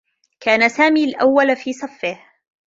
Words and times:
كان 0.39 0.69
سامي 0.69 1.03
الأوّل 1.05 1.55
في 1.55 1.73
صفّه. 1.73 2.17